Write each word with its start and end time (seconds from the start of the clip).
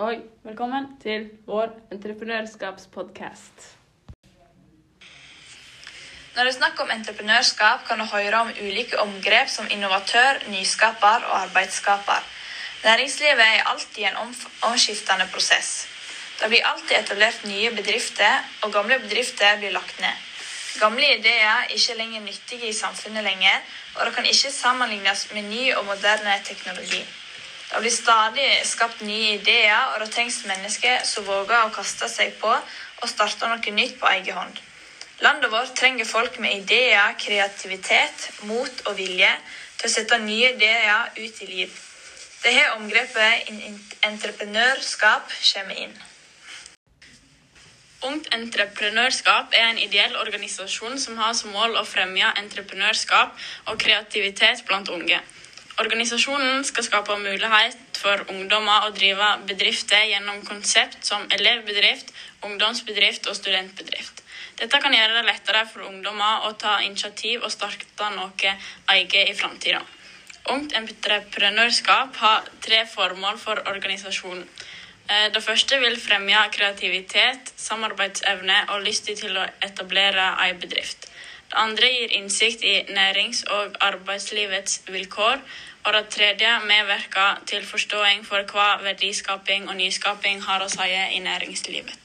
og 0.00 0.16
velkommen 0.46 0.86
til 1.02 1.26
vår 1.44 1.74
entreprenørskapspodkast. 1.92 3.66
Når 6.36 6.40
det 6.46 6.52
er 6.52 6.56
snakk 6.56 6.80
om 6.80 6.92
entreprenørskap, 6.94 7.84
kan 7.88 8.00
du 8.00 8.06
høre 8.08 8.40
om 8.46 8.52
ulike 8.62 8.96
omgrep 9.02 9.52
som 9.52 9.68
innovatør, 9.68 10.40
nyskaper 10.54 11.28
og 11.28 11.36
arbeidsskaper. 11.42 12.24
Næringslivet 12.84 13.44
er 13.44 13.68
alltid 13.74 14.08
en 14.08 14.18
omskiftende 14.70 15.28
prosess. 15.34 15.86
Det 16.40 16.48
blir 16.48 16.64
alltid 16.64 16.96
etablert 17.02 17.44
nye 17.44 17.76
bedrifter, 17.76 18.40
og 18.62 18.72
gamle 18.72 19.02
bedrifter 19.04 19.60
blir 19.60 19.76
lagt 19.76 20.00
ned. 20.00 20.26
Gamle 20.80 21.16
ideer 21.18 21.44
er 21.60 21.72
ikke 21.76 22.00
lenger 22.00 22.24
nyttige 22.24 22.72
i 22.72 22.78
samfunnet 22.82 23.24
lenger, 23.24 23.60
og 23.98 24.06
det 24.06 24.14
kan 24.14 24.32
ikke 24.32 24.58
sammenlignes 24.62 25.28
med 25.34 25.50
ny 25.52 25.74
og 25.74 25.84
moderne 25.92 26.40
teknologi. 26.44 27.04
Det 27.70 27.78
blir 27.78 27.94
stadig 27.94 28.48
skapt 28.66 29.00
nye 29.06 29.36
ideer, 29.36 29.92
og 29.94 30.00
det 30.02 30.10
trengs 30.10 30.40
mennesker 30.48 31.04
som 31.06 31.26
våger 31.28 31.68
å 31.68 31.74
kaste 31.74 32.08
seg 32.10 32.34
på 32.40 32.50
og 32.50 33.08
starte 33.08 33.46
noe 33.46 33.74
nytt 33.76 33.94
på 34.00 34.10
egen 34.10 34.36
hånd. 34.36 34.58
Landet 35.22 35.52
vårt 35.52 35.76
trenger 35.78 36.08
folk 36.08 36.38
med 36.42 36.64
ideer, 36.64 37.14
kreativitet, 37.20 38.30
mot 38.42 38.82
og 38.88 38.96
vilje 38.98 39.30
til 39.78 39.86
å 39.86 39.92
sette 39.92 40.18
nye 40.18 40.50
ideer 40.54 41.12
ut 41.16 41.42
i 41.44 41.46
liv. 41.46 41.80
Det 42.42 42.54
har 42.56 42.74
omgrepet 42.74 43.50
entreprenørskap 44.02 45.28
kommer 45.52 45.82
inn. 45.84 45.92
Ungt 48.02 48.30
Entreprenørskap 48.32 49.52
er 49.52 49.66
en 49.68 49.78
ideell 49.78 50.16
organisasjon 50.16 50.96
som 50.98 51.18
har 51.20 51.34
som 51.36 51.52
mål 51.52 51.76
å 51.76 51.84
fremme 51.84 52.32
entreprenørskap 52.40 53.36
og 53.68 53.76
kreativitet 53.82 54.64
blant 54.66 54.88
unge. 54.88 55.20
Organisasjonen 55.80 56.64
skal 56.68 56.84
skape 56.84 57.14
mulighet 57.16 57.78
for 57.96 58.20
ungdommer 58.28 58.84
å 58.84 58.90
drive 58.92 59.28
bedrifter 59.48 60.02
gjennom 60.10 60.42
konsept 60.44 61.06
som 61.08 61.22
elevbedrift, 61.32 62.10
ungdomsbedrift 62.44 63.28
og 63.30 63.38
studentbedrift. 63.38 64.20
Dette 64.60 64.80
kan 64.82 64.92
gjøre 64.92 65.16
det 65.16 65.28
lettere 65.30 65.62
for 65.70 65.86
ungdommer 65.88 66.44
å 66.48 66.52
ta 66.60 66.74
initiativ 66.84 67.46
og 67.46 67.54
starte 67.54 68.10
noe 68.12 68.52
eget 68.92 69.32
i 69.32 69.38
framtida. 69.38 69.80
Ungt 70.52 70.76
Entreprenørskap 70.76 72.20
har 72.26 72.52
tre 72.64 72.82
formål 72.88 73.40
for 73.40 73.62
organisasjonen. 73.72 74.44
Eh, 75.08 75.28
det 75.32 75.42
første 75.44 75.80
vil 75.80 75.96
fremme 76.00 76.44
kreativitet, 76.52 77.54
samarbeidsevne 77.56 78.66
og 78.74 78.84
lyst 78.84 79.08
til 79.08 79.36
å 79.36 79.48
etablere 79.64 80.28
en 80.44 80.60
bedrift. 80.60 81.08
Det 81.50 81.58
andre 81.58 81.88
gir 81.90 82.12
innsikt 82.14 82.62
i 82.62 82.76
nærings- 82.94 83.42
og 83.50 83.74
arbeidslivets 83.82 84.82
vilkår. 84.86 85.40
Og 85.86 85.94
det 85.96 86.02
tredje 86.12 86.50
medvirker 86.68 87.40
til 87.48 87.64
forståing 87.64 88.24
for 88.28 88.44
hva 88.52 88.68
verdiskaping 88.84 89.68
og 89.70 89.78
nyskaping 89.80 90.42
har 90.44 90.60
å 90.60 90.68
si 90.68 90.88
i 90.90 91.20
næringslivet. 91.24 91.96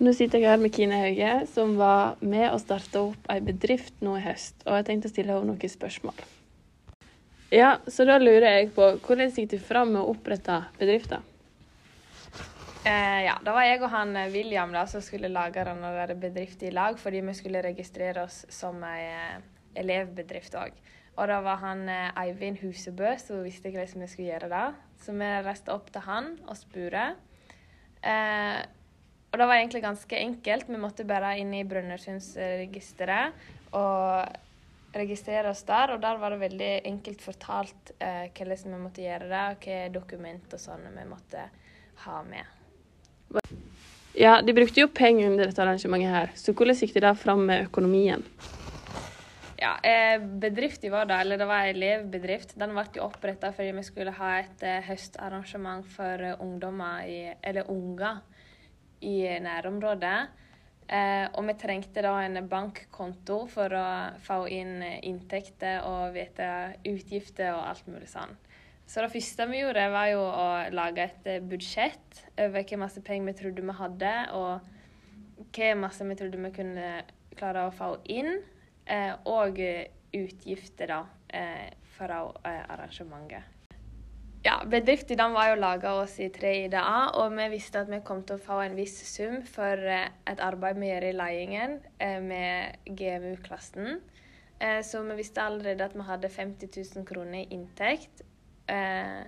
Nå 0.00 0.12
sitter 0.16 0.40
jeg 0.40 0.48
her 0.48 0.60
med 0.60 0.72
Kine 0.72 0.96
Hauge, 0.96 1.32
som 1.52 1.74
var 1.76 2.16
med 2.24 2.48
å 2.48 2.58
starte 2.58 3.02
opp 3.04 3.26
en 3.30 3.44
bedrift 3.44 3.98
nå 4.00 4.16
i 4.16 4.22
høst. 4.24 4.62
Og 4.64 4.78
jeg 4.78 4.86
tenkte 4.88 5.10
å 5.10 5.12
stille 5.12 5.36
henne 5.36 5.52
noen 5.52 5.72
spørsmål. 5.74 6.22
Ja, 7.52 7.74
så 7.86 8.06
da 8.08 8.16
lurer 8.22 8.46
jeg 8.60 8.70
på, 8.72 8.86
hvordan 9.04 9.34
gikk 9.34 9.50
du 9.52 9.58
fram 9.60 9.92
med 9.92 10.00
å 10.00 10.14
opprette 10.14 10.62
bedriften? 10.78 11.26
Eh, 12.80 13.18
ja, 13.26 13.34
da 13.44 13.52
var 13.52 13.66
jeg 13.66 13.82
og 13.82 13.90
han 13.92 14.14
eh, 14.16 14.30
William 14.32 14.70
da, 14.72 14.86
som 14.88 15.02
skulle 15.04 15.28
lage 15.28 15.66
denne 15.68 16.14
bedriften 16.16 16.70
i 16.70 16.72
lag, 16.72 16.96
fordi 16.98 17.20
vi 17.26 17.34
skulle 17.36 17.60
registrere 17.66 18.24
oss 18.24 18.46
som 18.48 18.80
ei 18.88 19.02
eh, 19.10 19.42
elevbedrift 19.82 20.56
òg. 20.56 20.78
Og 21.18 21.28
da 21.28 21.40
var 21.44 21.58
han 21.64 21.88
eh, 21.90 22.10
Eivind 22.22 22.60
Husebø 22.62 23.14
som 23.20 23.42
visste 23.44 23.72
hvordan 23.72 24.04
vi 24.04 24.10
skulle 24.10 24.30
gjøre 24.32 24.50
det. 24.52 24.68
Så 25.02 25.12
vi 25.16 25.30
reiste 25.46 25.74
opp 25.74 25.90
til 25.92 26.02
han 26.06 26.26
og 26.46 26.56
spurte. 26.58 27.06
Eh, 28.00 28.60
og 29.30 29.38
det 29.38 29.46
var 29.46 29.56
egentlig 29.60 29.82
ganske 29.84 30.16
enkelt. 30.18 30.68
Vi 30.68 30.78
måtte 30.80 31.06
bare 31.06 31.38
inn 31.38 31.52
i 31.54 31.66
Brønnøysundregisteret 31.68 33.28
og 33.78 34.26
registrere 34.96 35.50
oss 35.52 35.62
der. 35.68 35.94
Og 35.94 36.02
der 36.02 36.18
var 36.18 36.34
det 36.34 36.40
veldig 36.40 36.72
enkelt 36.90 37.22
fortalt 37.22 37.92
eh, 37.98 38.26
hvordan 38.34 38.74
vi 38.74 38.80
måtte 38.82 39.04
gjøre 39.04 39.28
det, 39.30 39.42
og 39.42 39.60
hvilke 39.60 39.92
dokument 39.94 40.56
og 40.56 40.60
sånn 40.62 40.88
vi 40.96 41.04
måtte 41.08 41.46
ha 42.06 42.22
med. 42.26 42.44
Ja, 44.18 44.40
de 44.42 44.54
brukte 44.54 44.82
jo 44.82 44.88
penger 44.90 45.30
under 45.30 45.46
dette 45.46 45.62
arrangementet 45.62 46.10
her, 46.10 46.32
så 46.34 46.52
hvordan 46.52 46.74
gikk 46.80 46.96
de 46.96 47.04
da 47.04 47.12
fram 47.14 47.44
med 47.46 47.68
økonomien? 47.68 48.24
Ja, 49.60 49.74
eh, 49.84 50.16
bedriften 50.40 50.92
var 50.92 51.04
da, 51.06 51.20
eller 51.20 51.38
det 51.38 51.46
var 51.46 51.66
en 51.66 51.74
elevbedrift. 51.74 52.54
Den 52.56 52.72
ble 52.72 52.86
jo 52.96 53.04
oppretta 53.04 53.50
fordi 53.52 53.74
vi 53.76 53.84
skulle 53.84 54.14
ha 54.16 54.30
et 54.38 54.62
eh, 54.64 54.80
høstarrangement 54.86 55.84
for 55.84 56.22
uh, 56.24 56.40
ungdommer, 56.40 57.04
i, 57.04 57.34
eller 57.44 57.68
unger, 57.68 58.22
i 59.04 59.18
nærområdet. 59.44 60.18
Eh, 60.90 61.26
og 61.38 61.44
vi 61.46 61.54
trengte 61.54 62.02
da 62.02 62.16
en 62.24 62.40
bankkonto 62.50 63.44
for 63.52 63.70
å 63.78 63.88
få 64.24 64.40
inn 64.50 64.80
inntekter 64.82 65.84
og 65.86 66.16
vite 66.16 66.48
utgifter 66.88 67.52
og 67.52 67.68
alt 67.68 67.90
mulig 67.92 68.08
sånn. 68.10 68.32
Så 68.90 69.04
det 69.04 69.12
første 69.12 69.46
vi 69.46 69.60
gjorde, 69.60 69.84
var 69.92 70.08
jo 70.10 70.24
å 70.24 70.46
lage 70.74 71.04
et 71.04 71.28
eh, 71.30 71.44
budsjett 71.52 72.24
over 72.42 72.64
hvor 72.64 72.80
masse 72.82 73.02
penger 73.06 73.28
vi 73.28 73.36
trodde 73.38 73.66
vi 73.68 73.76
hadde, 73.78 74.14
og 74.34 75.52
hvor 75.54 75.78
masse 75.84 76.08
vi 76.08 76.16
trodde 76.18 76.40
vi 76.42 76.50
kunne 76.56 76.88
klare 77.38 77.68
å 77.68 77.76
få 77.76 77.92
inn, 78.10 78.40
eh, 78.40 78.59
og 79.30 79.58
utgifter 80.16 80.90
da, 80.90 81.00
eh, 81.28 81.70
for 81.94 82.10
arrangementet. 82.10 83.56
Ja, 84.42 84.56
Bedriften 84.64 85.34
var 85.36 85.50
jo 85.50 85.60
laga 85.60 85.92
oss 86.00 86.16
i 86.18 86.30
tre 86.32 86.64
IDA, 86.64 87.10
og 87.20 87.36
vi 87.36 87.48
visste 87.52 87.82
at 87.82 87.90
vi 87.92 88.00
kom 88.00 88.22
til 88.24 88.38
å 88.38 88.42
få 88.42 88.62
en 88.64 88.74
viss 88.74 88.96
sum 89.06 89.42
for 89.44 89.84
et 89.84 90.40
arbeid 90.40 90.80
vi 90.80 90.88
gjør 90.88 91.06
i 91.10 91.12
ledingen 91.12 91.76
med 92.24 92.88
GMU-klassen. 92.88 94.00
Så 94.82 95.04
vi 95.04 95.18
visste 95.20 95.44
allerede 95.44 95.84
at 95.84 95.94
vi 95.94 96.08
hadde 96.08 96.32
50 96.32 96.72
000 96.96 97.06
kroner 97.06 97.44
i 97.44 97.52
inntekt 97.52 98.24
eh, 98.70 99.22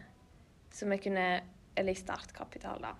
som 0.70 0.90
vi 0.90 0.98
kunne 0.98 1.42
Eller 1.76 1.92
i 1.92 1.96
startkapital, 1.96 2.82
da. 2.84 2.90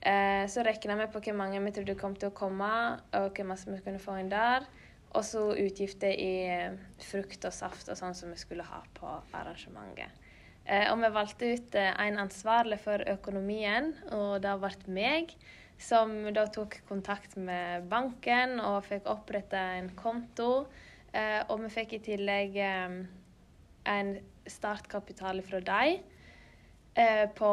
Eh, 0.00 0.46
så 0.48 0.62
regna 0.64 0.94
vi 0.96 1.06
på 1.12 1.20
hvor 1.20 1.34
mange 1.36 1.58
vi 1.60 1.72
trodde 1.76 1.94
kom 2.00 2.14
til 2.16 2.30
å 2.30 2.32
komme, 2.32 2.70
og 3.12 3.36
hvor 3.36 3.44
masse 3.50 3.68
vi 3.68 3.82
kunne 3.84 4.00
få 4.00 4.14
inn 4.16 4.30
der. 4.32 4.64
Og 5.12 5.24
så 5.28 5.42
utgifter 5.60 6.14
i 6.16 6.32
eh, 6.48 6.76
frukt 7.04 7.44
og 7.44 7.52
saft 7.54 7.90
og 7.92 7.98
sånn 7.98 8.16
som 8.16 8.32
vi 8.32 8.38
skulle 8.40 8.64
ha 8.64 8.80
på 8.96 9.08
arrangementet. 9.36 10.20
Eh, 10.64 10.86
og 10.88 11.02
vi 11.02 11.10
valgte 11.12 11.50
ut 11.52 11.76
eh, 11.76 11.90
en 12.06 12.20
ansvarlig 12.22 12.78
for 12.80 13.04
økonomien, 13.12 13.92
og 14.14 14.40
det 14.44 14.54
vært 14.62 14.86
meg. 14.88 15.34
Som 15.82 16.14
da 16.32 16.46
tok 16.52 16.78
kontakt 16.86 17.34
med 17.36 17.88
banken 17.90 18.60
og 18.62 18.84
fikk 18.86 19.08
oppretta 19.10 19.58
en 19.80 19.88
konto. 19.98 20.68
Og 21.12 21.56
vi 21.64 21.70
fikk 21.74 21.96
i 21.96 22.00
tillegg 22.06 22.54
en 22.62 24.12
startkapital 24.46 25.42
fra 25.44 25.58
dem 25.66 27.26
på 27.34 27.50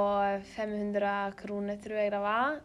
500 0.53 1.15
kroner, 1.41 1.81
tror 1.81 1.99
jeg 2.03 2.13
det 2.13 2.21
var, 2.21 2.61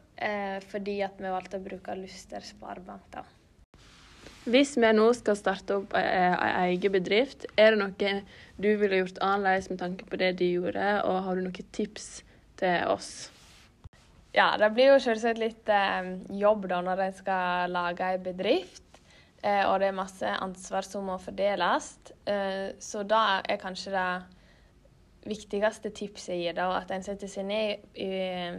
fordi 0.68 0.98
at 1.08 1.16
vi 1.24 1.32
valgte 1.32 1.62
å 1.62 1.64
bruke 1.64 1.96
Luster 1.96 2.44
sparebank. 2.44 3.08
da. 3.16 3.24
Hvis 4.44 4.74
vi 4.76 4.88
nå 4.92 5.06
skal 5.16 5.38
starte 5.40 5.78
opp 5.78 5.94
en 5.96 6.34
egen 6.66 6.92
bedrift, 6.92 7.46
er 7.56 7.72
det 7.72 7.80
noe 7.80 8.16
du 8.60 8.68
ville 8.76 9.00
gjort 9.00 9.22
annerledes 9.24 9.70
med 9.72 9.80
tanke 9.80 10.04
på 10.08 10.20
det 10.20 10.34
de 10.40 10.50
gjorde, 10.58 10.88
og 11.08 11.22
har 11.24 11.38
du 11.38 11.46
noen 11.46 11.70
tips 11.72 12.08
til 12.60 12.84
oss? 12.92 13.30
Ja, 14.34 14.50
det 14.58 14.72
blir 14.74 14.90
jo 14.90 15.00
selvsagt 15.00 15.38
litt 15.38 15.68
eh, 15.70 16.10
jobb 16.34 16.66
da 16.68 16.80
når 16.82 17.04
en 17.04 17.16
skal 17.16 17.72
lage 17.72 18.08
en 18.16 18.24
bedrift. 18.24 18.82
Eh, 19.44 19.62
og 19.68 19.78
det 19.80 19.88
er 19.92 19.96
masse 19.96 20.36
ansvar 20.42 20.84
som 20.84 21.06
må 21.06 21.16
fordeles. 21.22 21.92
Eh, 22.26 22.74
så 22.82 23.04
da 23.06 23.40
er 23.46 23.60
kanskje 23.62 23.94
det 23.94 24.08
viktigste 25.30 25.92
tipset 25.94 26.34
jeg 26.34 26.42
gir, 26.48 26.58
da, 26.58 26.68
at 26.82 26.90
en 26.92 27.04
setter 27.06 27.30
seg 27.30 27.46
ned 27.48 27.84
i 27.96 28.10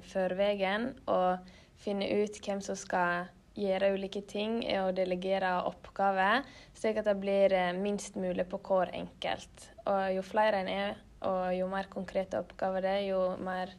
førveien 0.07 0.93
og 1.11 1.45
finner 1.83 2.23
ut 2.23 2.39
hvem 2.41 2.63
som 2.63 2.79
skal 2.79 3.27
gjøre 3.55 3.93
ulike 3.95 4.21
ting 4.27 4.59
og 4.81 4.93
delegere 4.97 5.53
oppgaver, 5.69 6.43
slik 6.75 6.99
at 6.99 7.07
det 7.07 7.15
blir 7.21 7.55
eh, 7.55 7.71
minst 7.77 8.19
mulig 8.19 8.47
på 8.51 8.59
hver 8.59 8.91
enkelt. 8.95 9.69
Og 9.87 10.03
jo 10.17 10.23
flere 10.25 10.61
en 10.63 10.71
er, 10.71 11.01
og 11.25 11.55
jo 11.55 11.67
mer 11.71 11.89
konkrete 11.91 12.39
oppgaver 12.43 12.83
det 12.85 12.93
er, 12.99 13.07
jo 13.13 13.21
mer 13.41 13.71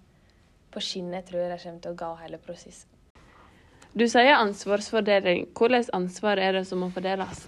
på 0.73 0.82
skinner 0.82 1.25
tror 1.25 1.44
jeg 1.44 1.52
det 1.52 1.62
kommer 1.62 1.84
til 1.84 1.94
å 1.94 2.00
gå 2.02 2.12
hele 2.25 2.40
prosessen. 2.43 2.93
Du 3.96 4.05
sier 4.05 4.34
ansvarsfordeling. 4.37 5.46
Hvilket 5.56 5.88
ansvar 5.96 6.37
er 6.37 6.58
det 6.58 6.67
som 6.69 6.82
må 6.84 6.90
fordeles? 6.93 7.46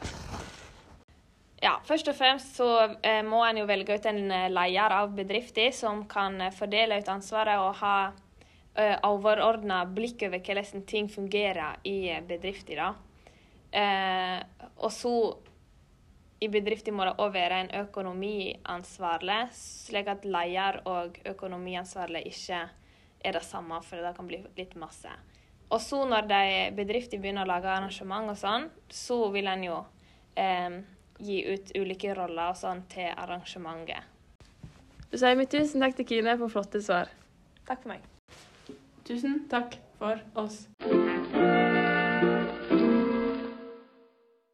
Ja, 1.61 1.75
Først 1.85 2.09
og 2.09 2.15
fremst 2.17 2.57
så 2.57 2.69
eh, 3.03 3.21
må 3.27 3.43
en 3.45 3.59
jo 3.61 3.67
velge 3.69 3.99
ut 3.99 4.07
en 4.09 4.31
eh, 4.31 4.47
leder 4.53 4.95
av 5.01 5.13
bedriften 5.17 5.75
som 5.75 6.05
kan 6.09 6.39
fordele 6.55 7.01
ut 7.01 7.11
ansvaret 7.13 7.61
og 7.61 7.75
ha 7.83 7.95
overordna 8.79 9.83
blikk 9.91 10.23
over 10.29 10.43
hvordan 10.45 10.85
ting 10.87 11.09
fungerer 11.11 11.81
i 11.89 12.15
bedrifter. 12.29 12.83
Eh, 13.73 14.39
og 14.79 14.93
så 14.95 15.15
i 16.41 16.49
bedriften 16.49 16.95
må 16.95 17.07
det 17.09 17.17
òg 17.19 17.33
være 17.35 17.63
en 17.65 17.73
økonomiansvarlig, 17.81 19.41
slik 19.59 20.11
at 20.13 20.27
leder 20.29 20.81
og 20.87 21.19
økonomiansvarlig 21.27 22.23
ikke 22.31 22.61
er 23.19 23.35
det 23.35 23.43
samme, 23.43 23.81
for 23.83 23.99
det 23.99 24.15
kan 24.17 24.29
bli 24.29 24.39
litt 24.57 24.77
masse. 24.79 25.11
Og 25.69 25.83
så 25.85 26.05
når 26.09 26.29
de 26.31 26.45
bedrifter 26.79 27.21
begynner 27.21 27.45
å 27.45 27.51
lage 27.51 27.69
arrangement 27.73 28.31
og 28.31 28.39
sånn, 28.41 28.69
så 28.89 29.19
vil 29.35 29.51
en 29.51 29.65
jo 29.67 29.81
eh, 30.39 30.79
gi 31.19 31.43
ut 31.51 31.75
ulike 31.77 32.15
roller 32.17 32.55
og 32.55 32.61
sånn 32.61 32.85
til 32.93 33.11
arrangementet. 33.11 34.15
Du 35.09 35.17
sier 35.17 35.37
mye 35.37 35.51
tusen 35.51 35.83
takk 35.83 35.99
til 35.99 36.09
Kine 36.09 36.37
for 36.39 36.53
flotte 36.53 36.81
svar. 36.85 37.11
Takk 37.67 37.83
for 37.83 37.97
meg. 37.97 38.18
Tusen 39.09 39.49
takk 39.49 39.79
for 39.99 40.21
oss. 40.35 40.69